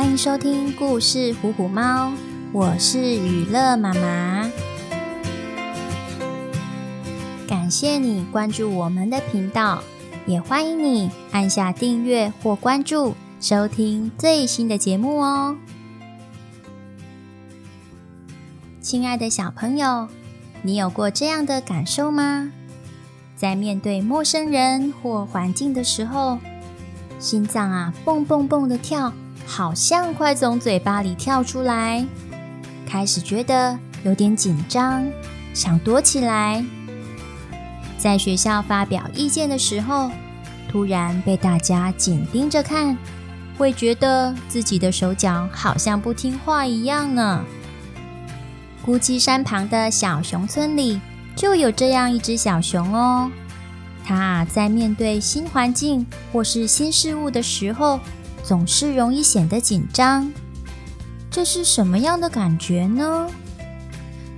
[0.00, 2.08] 欢迎收听故事《虎虎猫》，
[2.54, 4.50] 我是雨乐妈妈。
[7.46, 9.82] 感谢你关注我们的频道，
[10.24, 15.58] 也欢迎你按下订阅或关注，收听最新的节目哦。
[18.80, 20.08] 亲爱的小朋友，
[20.62, 22.50] 你有过这样的感受吗？
[23.36, 26.38] 在面对陌生人或环境的时候，
[27.18, 29.12] 心脏啊蹦蹦蹦的跳。
[29.50, 32.06] 好像快从嘴巴里跳出来，
[32.86, 35.04] 开始觉得有点紧张，
[35.52, 36.64] 想躲起来。
[37.98, 40.08] 在学校发表意见的时候，
[40.68, 42.96] 突然被大家紧盯着看，
[43.58, 47.44] 会觉得自己的手脚好像不听话一样呢。
[48.84, 51.00] 孤栖山旁的小熊村里
[51.34, 53.28] 就有这样一只小熊哦，
[54.04, 57.98] 它在面对新环境或是新事物的时候，
[58.50, 60.28] 总是容易显得紧张，
[61.30, 63.30] 这是什么样的感觉呢？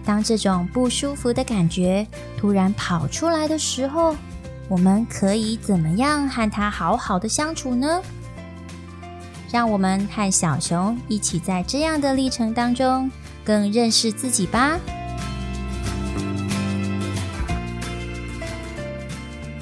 [0.04, 4.14] 当这种不舒服的感觉突然跑出来的时候，
[4.68, 8.02] 我们可以怎么样和它好好的相处呢？
[9.50, 13.10] 让我们和小熊一起在这样的历程当中
[13.42, 14.78] 更认识自己吧。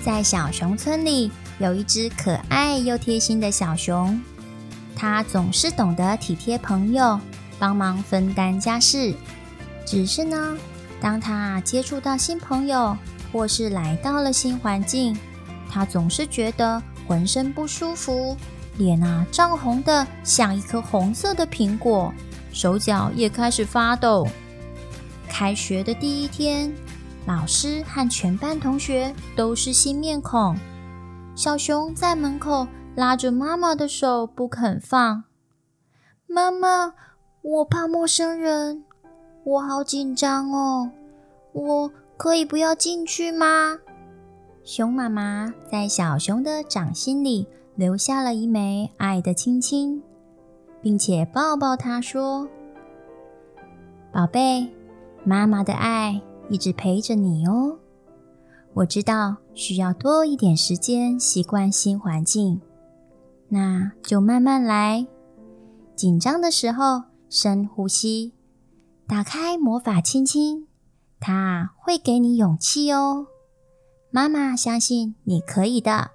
[0.02, 1.30] 在小熊村里，
[1.60, 4.20] 有一只可爱又贴心的小熊。
[4.94, 7.18] 他总是懂得体贴朋友，
[7.58, 9.14] 帮忙分担家事。
[9.86, 10.56] 只是呢，
[11.00, 12.96] 当他接触到新朋友，
[13.32, 15.16] 或是来到了新环境，
[15.70, 18.36] 他总是觉得浑身不舒服，
[18.76, 22.12] 脸啊涨红的像一颗红色的苹果，
[22.52, 24.28] 手脚也开始发抖。
[25.28, 26.72] 开学的第一天，
[27.26, 30.56] 老师和全班同学都是新面孔，
[31.34, 32.66] 小熊在门口。
[32.96, 35.24] 拉着妈妈的手不肯放。
[36.26, 36.94] 妈妈，
[37.42, 38.84] 我怕陌生人，
[39.44, 40.90] 我好紧张哦。
[41.52, 43.78] 我可以不要进去吗？
[44.62, 50.02] 熊妈妈在小熊的掌心里留下了一枚爱的亲亲，
[50.82, 52.46] 并且抱抱它说
[54.12, 54.68] ：“宝贝，
[55.24, 57.78] 妈妈的爱一直陪着你哦。
[58.74, 62.60] 我知道需要多一点时间习惯新环境。”
[63.52, 65.06] 那就慢慢来，
[65.96, 68.32] 紧张的时候深呼吸，
[69.08, 70.68] 打开魔法亲亲，
[71.18, 73.26] 它会给你勇气哦。
[74.12, 76.12] 妈妈相信你可以的。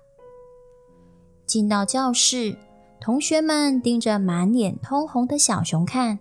[1.46, 2.58] 进到教室，
[3.02, 6.20] 同学们盯着满脸通红的小熊看，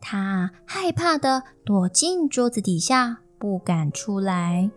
[0.00, 4.70] 它害怕的躲进桌子底下，不敢出来。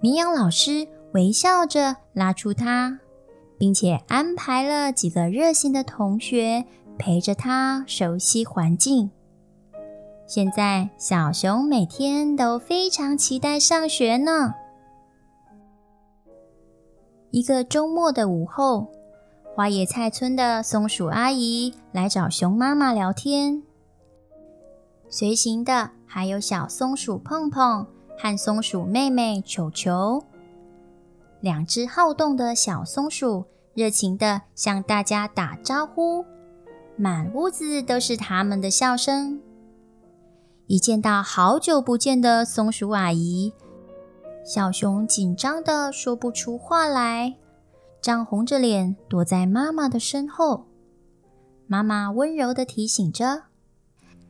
[0.00, 2.98] 绵羊老师微笑着拉出它。
[3.60, 6.64] 并且安排了几个热心的同学
[6.98, 9.10] 陪着他熟悉环境。
[10.26, 14.54] 现在小熊每天都非常期待上学呢。
[17.30, 18.88] 一个周末的午后，
[19.54, 23.62] 花野菜村的松鼠阿姨来找熊妈妈聊天，
[25.10, 30.24] 随行的还有小松鼠碰碰和松鼠妹妹球球。
[31.40, 36.24] 两只好动的小松鼠热情地向大家打招呼，
[36.96, 39.40] 满屋子都是他们的笑声。
[40.66, 43.52] 一见到好久不见的松鼠阿姨，
[44.44, 47.36] 小熊紧张地说不出话来，
[48.00, 50.66] 涨红着脸躲在妈妈的身后。
[51.66, 53.44] 妈妈温柔地提醒着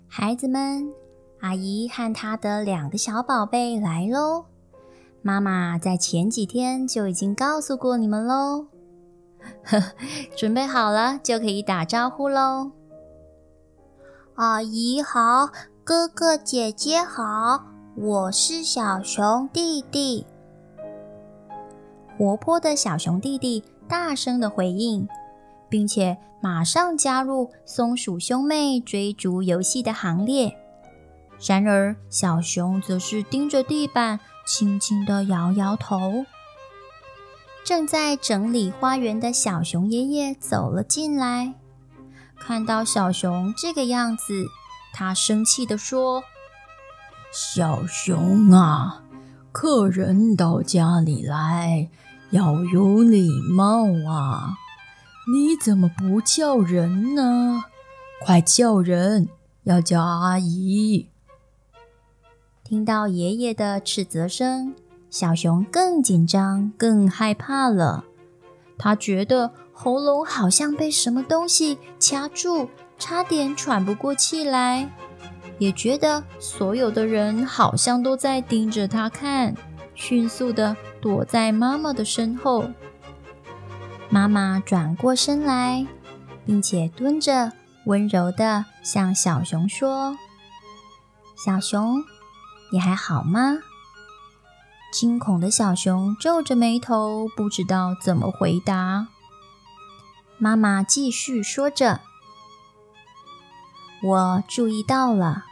[0.07, 0.93] 孩子们
[1.41, 4.45] ：“阿姨和她的两个小宝贝来喽。”
[5.23, 8.67] 妈妈在前几天就已经告诉过你们喽，
[9.65, 9.83] 呵，
[10.35, 12.71] 准备好了就可以打招呼喽。
[14.37, 15.51] 阿姨好，
[15.85, 17.65] 哥哥姐姐好，
[17.95, 20.25] 我是小熊弟弟。
[22.17, 25.07] 活泼的小熊弟弟大声的回应，
[25.69, 30.57] 并且马上加入松鼠兄妹追逐游戏的行列。
[31.47, 34.21] 然而，小熊则是盯着地板。
[34.47, 36.25] 轻轻地摇摇头。
[37.65, 41.55] 正在整理花园的小熊爷爷走了进来，
[42.37, 44.47] 看到小熊这个样子，
[44.93, 46.25] 他生气地说
[47.31, 49.05] ：“小熊啊，
[49.53, 51.89] 客人到家里来
[52.31, 54.57] 要有礼貌啊！
[55.33, 57.63] 你怎么不叫人呢？
[58.21, 59.29] 快叫人，
[59.63, 61.10] 要叫阿姨。”
[62.71, 64.77] 听到爷爷的斥责声，
[65.11, 68.05] 小熊更紧张、更害怕了。
[68.79, 74.89] 他觉得喉咙好像被什么东西掐住，差点喘不过气来，
[75.59, 79.53] 也觉得所有的人好像都在盯着他看，
[79.97, 82.71] 迅速地躲在妈妈的身后。
[84.09, 85.85] 妈妈转过身来，
[86.47, 87.51] 并且蹲着，
[87.87, 90.17] 温柔地向小熊说
[91.45, 92.01] ：“小熊，
[92.71, 93.59] 你还好吗？”
[94.93, 99.07] 惊恐的小熊皱着眉头，不知道怎么回答。
[100.37, 102.01] 妈妈继续说着。
[104.03, 105.45] 我注意到了，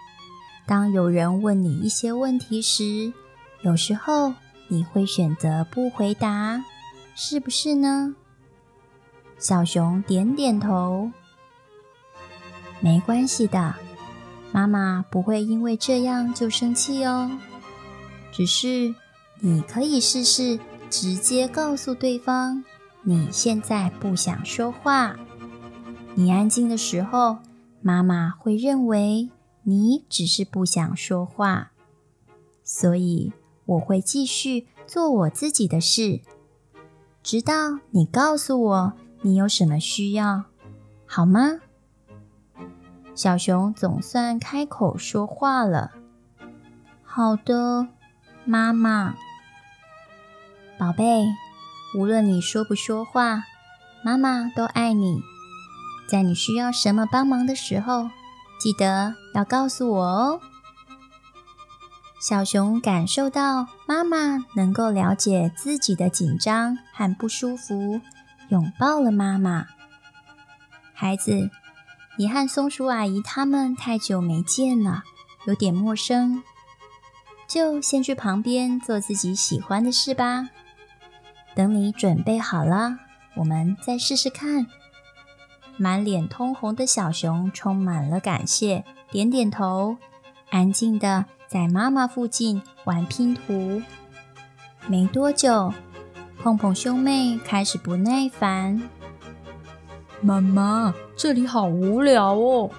[0.66, 3.12] 当有人问你一些问题时，
[3.60, 4.32] 有时候
[4.68, 6.64] 你会选择不回答，
[7.14, 8.16] 是不是呢？
[9.38, 11.12] 小熊点点头。
[12.80, 13.74] 没关系的，
[14.52, 17.30] 妈妈不会因为这样就生气哦。
[18.32, 18.94] 只是
[19.40, 20.58] 你可以试试
[20.90, 22.64] 直接告诉对方，
[23.02, 25.16] 你现在不想说话，
[26.14, 27.38] 你安静的时候。
[27.80, 29.30] 妈妈会认为
[29.62, 31.70] 你只是不想说话，
[32.64, 33.32] 所以
[33.66, 36.20] 我会继续做我自己的事，
[37.22, 38.92] 直到你告诉我
[39.22, 40.46] 你有什么需要，
[41.06, 41.60] 好吗？
[43.18, 45.90] 小熊总算开口说话了。
[47.02, 47.88] 好的，
[48.44, 49.16] 妈妈。
[50.78, 51.26] 宝贝，
[51.96, 53.42] 无论你说不说话，
[54.04, 55.20] 妈妈都爱你。
[56.08, 58.08] 在你需要什么帮忙的时候，
[58.60, 60.40] 记得要告诉我哦。
[62.20, 68.00] 小熊感受到妈妈能够了解自己的紧张和不舒服，
[68.50, 69.66] 拥抱了妈妈。
[70.94, 71.50] 孩子，
[72.18, 75.04] 你和松鼠阿姨他们太久没见了，
[75.46, 76.42] 有点陌生，
[77.46, 80.48] 就先去旁边做自己喜欢的事吧。
[81.54, 82.98] 等你准备好了，
[83.36, 84.66] 我们再试试看。
[85.76, 89.96] 满脸通红的小熊充满了感谢，点点头，
[90.50, 93.80] 安静地在妈妈附近玩拼图。
[94.88, 95.72] 没多久，
[96.42, 98.82] 碰碰兄妹开始不耐烦
[100.20, 102.70] ：“妈妈，这里好无聊哦，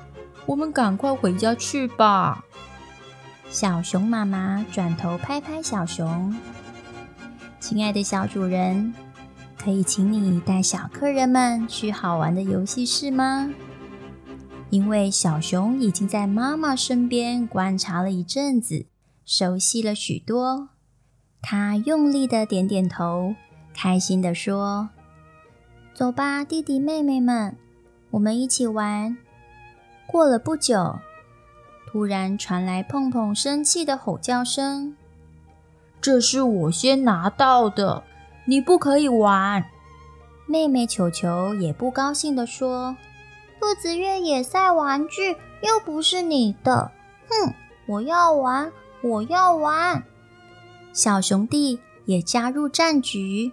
[0.45, 2.44] 我们赶快回家去吧。”
[3.50, 6.36] 小熊妈妈转头拍拍小熊
[7.59, 8.94] ：“亲爱的小主人。”
[9.62, 13.50] 可以请你带小客人们去好玩的游戏室吗？
[14.69, 18.85] 因为小熊已经在妈妈身边观察了一阵子，
[19.25, 20.69] 熟悉了许多。
[21.42, 23.35] 他用力的点点头，
[23.74, 24.92] 开心的说
[26.00, 27.57] ：“走吧，弟弟妹妹们，
[28.12, 29.18] 我们一起玩。”
[30.07, 30.98] 过了不久，
[31.92, 34.96] 突然传来碰碰生气的吼叫声
[36.00, 38.01] ：“这是我先拿到的。”
[38.48, 39.66] 你不可以玩，
[40.48, 42.95] 妹妹球球也不高兴地说
[43.60, 46.94] ：“兔子越野赛玩具又不是你的，
[47.28, 47.54] 哼！
[47.88, 48.72] 我要玩，
[49.02, 50.02] 我要玩！”
[50.95, 53.52] 小熊弟也加入战局：“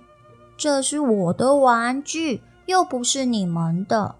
[0.56, 4.14] 这是我的玩具，又不是你们的。”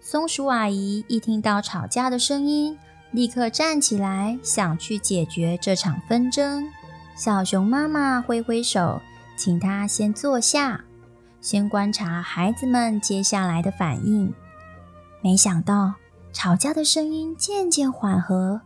[0.00, 2.78] 松鼠阿姨一听到吵架的声音，
[3.10, 6.68] 立刻站起来，想去解决这场纷争。
[7.16, 9.00] 小熊妈妈挥挥手。
[9.36, 10.84] 请他先坐下，
[11.40, 14.34] 先观察孩子们接下来的反应。
[15.22, 15.94] 没想到，
[16.32, 18.62] 吵架的声音渐渐缓和，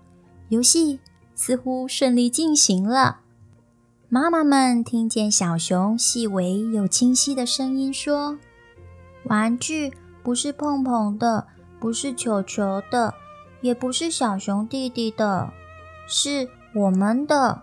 [0.48, 0.98] 游戏
[1.34, 3.18] 似乎顺利进行了。
[4.14, 8.38] 妈妈们听见小熊细微又清晰的声音说
[9.24, 9.90] ：“玩具
[10.22, 11.46] 不是碰碰的，
[11.80, 13.14] 不是球球的，
[13.62, 15.50] 也不是小熊弟弟的，
[16.06, 17.62] 是我们的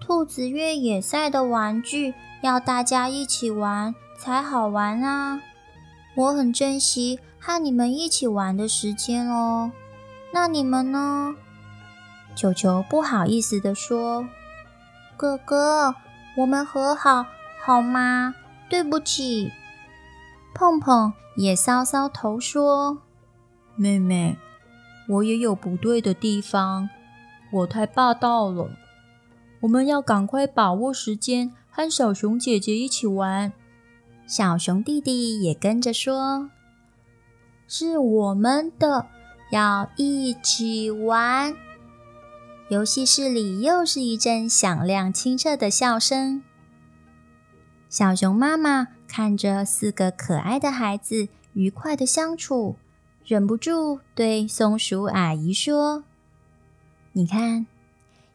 [0.00, 5.42] 兔子越野赛的玩具。”要大家一起玩才好玩啊！
[6.16, 9.70] 我很珍惜和你们一起玩的时间哦。
[10.32, 11.34] 那你们呢？
[12.34, 14.26] 球球不好意思地说
[15.20, 15.94] ：“哥哥，
[16.34, 17.26] 我们和好
[17.62, 18.34] 好吗？
[18.70, 19.52] 对不起。”
[20.56, 23.02] 碰碰也搔搔头说
[23.76, 24.38] ：“妹妹，
[25.10, 26.88] 我也有不对的地方，
[27.52, 28.70] 我太霸道了。
[29.60, 33.52] 我们要赶快把握时间。”和小熊姐姐一起玩，
[34.26, 36.50] 小熊弟弟也跟着说
[37.68, 39.06] ：“是我们的，
[39.52, 41.54] 要一起玩。”
[42.70, 46.40] 游戏室里又是一阵响亮清澈的笑声。
[47.88, 52.76] 小熊妈妈看着四个可爱的孩子愉快的相处，
[53.24, 56.04] 忍不住对松鼠阿姨说
[57.10, 57.66] ：“你看，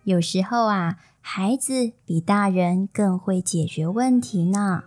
[0.04, 4.84] 有时候啊。”孩子比大人更会解决问题呢。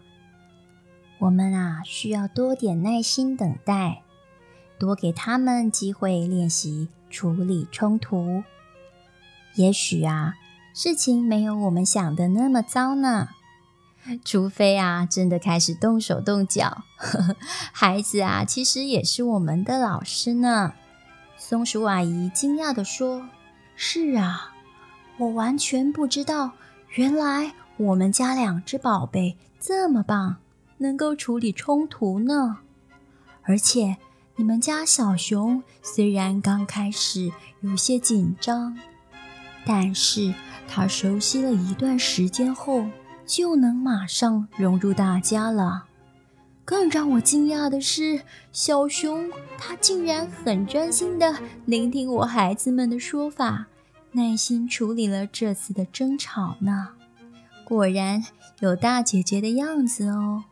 [1.19, 4.03] 我们啊，需要多点耐心等待，
[4.79, 8.45] 多给他们机会练习处理冲突。
[9.59, 10.35] 也许啊，
[10.73, 13.31] 事情没有我们想的那么糟呢。
[14.25, 16.85] 除非啊，真的开始动手动脚。
[17.75, 20.75] 孩子啊，其实也是我们的老师呢。
[21.37, 23.29] 松鼠阿姨惊讶地说
[23.75, 24.55] ：“是啊，
[25.19, 26.53] 我完全不知道，
[26.95, 30.37] 原来我们家两只宝贝这么棒，
[30.77, 32.59] 能够处理冲突呢。
[33.43, 33.97] 而且，
[34.37, 38.79] 你们家小熊虽然刚开始有些紧张，
[39.69, 40.33] 但是
[40.67, 42.87] 它熟悉了一段时间后，
[43.27, 45.85] 就能马上融入大家了。
[46.65, 53.67] 更让我惊讶的是，小熊它竟然很专心地聆听我孩子们的说法，
[54.13, 56.89] 耐心处理了这次的争吵呢。
[57.63, 58.25] 果然
[58.61, 60.45] 有大姐姐的样子哦。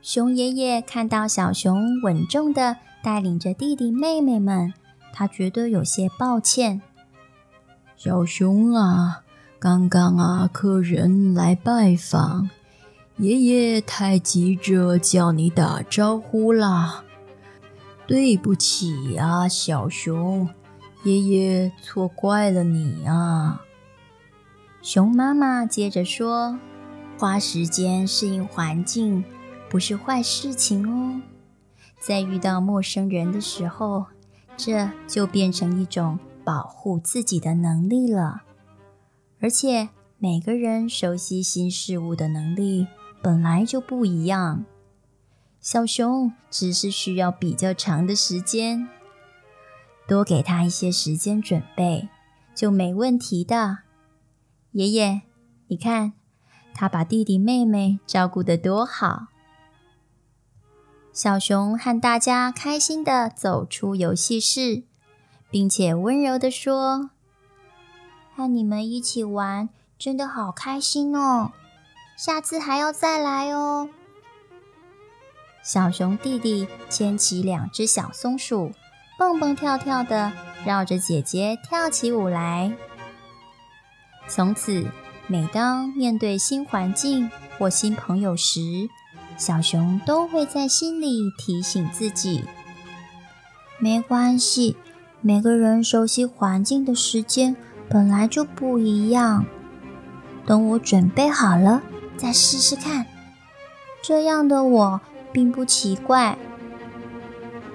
[0.00, 4.72] 熊爷爷看到小熊稳重地带领着弟弟妹妹们，
[5.12, 6.80] 他觉得有些抱歉。
[8.04, 9.22] 小熊啊。
[9.58, 12.50] 刚刚啊，客人来拜访，
[13.16, 17.02] 爷爷太急着叫你打招呼啦。
[18.06, 20.46] 对不起啊，小熊，
[21.04, 23.62] 爷爷错怪了你啊。
[24.82, 26.58] 熊妈妈接着说
[27.16, 29.24] ：“花时间适应环境
[29.70, 31.22] 不是坏事情哦，
[31.98, 34.04] 在遇到陌生人的时候，
[34.58, 38.42] 这就变成一种保护自己的能力了。”
[39.40, 42.86] 而且每个人熟悉新事物的能力
[43.22, 44.64] 本来就不一样，
[45.60, 48.88] 小熊只是需要比较长的时间，
[50.06, 52.08] 多给他一些时间准备
[52.54, 53.78] 就没问题的。
[54.72, 55.22] 爷爷，
[55.68, 56.14] 你看
[56.74, 59.28] 他把弟弟妹妹照顾得多好。
[61.12, 64.82] 小熊和大家开心的走出游戏室，
[65.54, 67.10] 并且温柔地说。
[68.34, 71.52] 和你们一起玩，真的好开心哦！
[72.18, 73.88] 下次还要再来哦。
[75.62, 78.72] 小熊弟弟牵起两只小松鼠，
[79.16, 80.32] 蹦蹦跳跳的
[80.66, 82.76] 绕着姐姐跳起舞来。
[84.26, 84.88] 从此，
[85.28, 88.88] 每当面对新环境或新朋友时，
[89.36, 92.42] 小熊都会在心里提醒自己：
[93.78, 94.76] 没关系，
[95.26, 97.56] 每个人熟悉环境的时间。
[97.88, 99.44] 本来就不一样，
[100.46, 101.82] 等我准备好了
[102.16, 103.06] 再试试看。
[104.02, 105.00] 这样的我
[105.30, 106.36] 并不奇怪，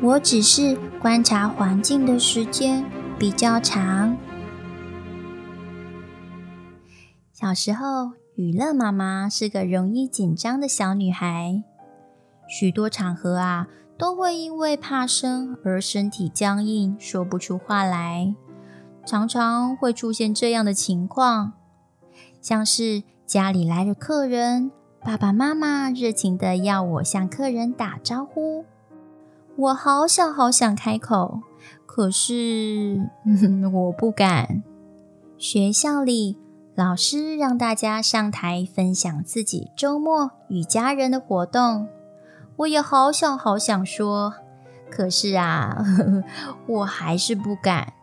[0.02, 2.84] 我只是观察环境的时间
[3.18, 4.18] 比较长。
[7.32, 11.64] 小时候，雨乐妈妈是个容易紧张的小女孩，
[12.48, 13.68] 许多场合啊
[14.00, 18.34] 都会因为怕生而身体僵硬，说不出话来。
[19.06, 21.52] 常常会出现这样的情况，
[22.42, 28.64] 像是家里来了客人，爸爸妈妈热情地要我向客人打招呼，
[29.58, 31.42] 我好想好想开口，
[31.86, 33.10] 可是
[33.74, 34.64] 我不敢。
[35.38, 36.38] 学校里，
[36.74, 41.90] 老师让大家上台分享自己周末与家人的活动，
[42.60, 44.34] 我也好想好想说，
[44.92, 46.24] 可是啊，呵 呵
[46.68, 47.94] 我还是不敢。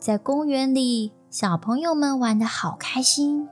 [0.00, 3.48] 在公园里，小朋友们玩得好开心，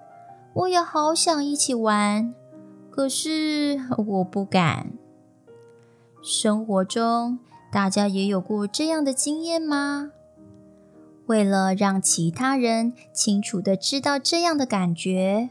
[0.53, 2.35] 我也好想一起玩，
[2.91, 4.91] 可是我不敢。
[6.21, 7.39] 生活中，
[7.71, 10.11] 大家也有过这样的经验吗？
[11.27, 15.51] 为了让其他人清楚地知道这样的感觉，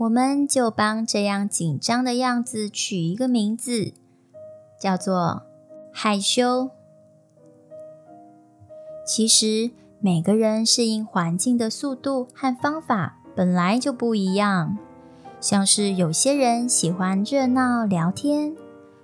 [0.00, 3.92] 我们就帮这样紧张的样子取一个名字，
[4.80, 5.42] 叫做
[5.92, 6.70] 害羞。
[9.06, 14.78] 其实，每个人适应环境的速度和方法本来就不一样，
[15.38, 18.56] 像是有些人喜欢热闹聊天，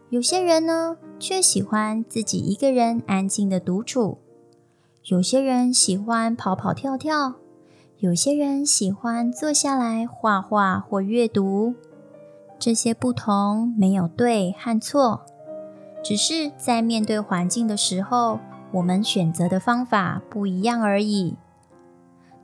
[0.09, 4.17] 有些人呢却喜欢自己一个人安静的独处，
[5.05, 7.35] 有些人喜欢跑跑跳跳，
[7.99, 11.75] 有些人喜欢坐下来画画或阅读。
[12.59, 15.23] 这些不同没有对和错，
[16.05, 18.39] 只是在面对环境的时候，
[18.73, 21.37] 我们选择的方法不一样而已。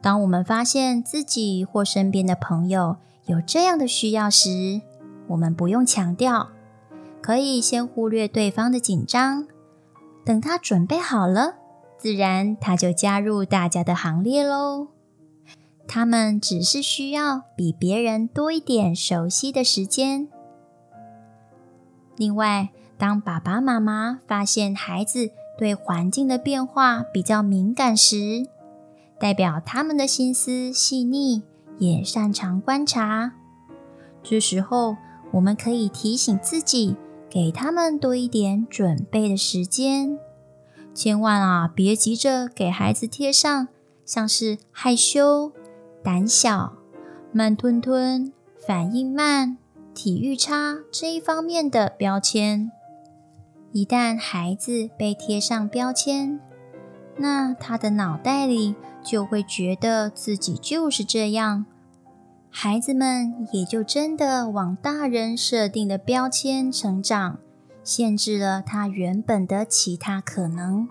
[0.00, 4.80] 当我们发现自己或身边的朋友有这样的需要时，
[5.28, 6.48] 我们不用强调，
[7.20, 9.46] 可以先忽略对方的紧张，
[10.24, 11.56] 等他准备好了，
[11.98, 14.88] 自然他就加入大家的行列喽。
[15.86, 20.28] 他们只是需要比别人多一点熟悉的时间。
[22.16, 28.46] 另外，当爸爸妈妈发现孩子对环境的变化比较敏感时，
[29.18, 31.42] 代表他们的心思细腻，
[31.78, 33.32] 也擅长观察。
[34.22, 34.96] 这时候，
[35.32, 36.96] 我们可以提醒自己，
[37.28, 40.18] 给他们多一点准备的时间。
[40.94, 43.68] 千万啊，别急着给孩子贴上
[44.04, 45.52] 像是害羞、
[46.02, 46.72] 胆小、
[47.32, 48.32] 慢吞吞、
[48.66, 49.56] 反应慢、
[49.94, 52.70] 体育差这一方面的标签。
[53.70, 56.40] 一旦孩子被贴上标签，
[57.16, 61.64] 那他的脑袋里就会觉得自己就是这样，
[62.50, 67.38] 孩子们也就真的往大人设定的标签成长，
[67.82, 70.86] 限制了他原本的其他可能。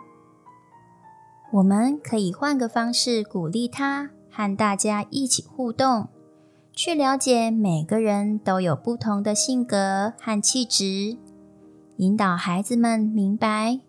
[1.51, 6.07] 我们可以换个方式鼓励他，和大家一起互动，
[6.71, 11.17] 去了解每个人都有不同的性格和气质。
[11.97, 13.81] 引导孩子们明白，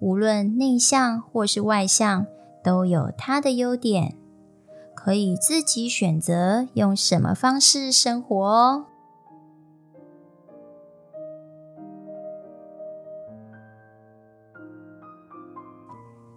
[0.00, 2.26] 无论内向或是外向，
[2.62, 4.16] 都有他的优点，
[4.94, 8.84] 可以自己选择用什么方式生活哦。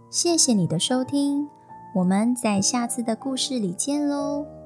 [0.10, 1.50] 谢谢你的收听，
[1.94, 4.61] 我们在下次的故事里见喽。